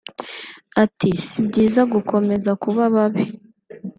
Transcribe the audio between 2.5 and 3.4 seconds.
kuba babi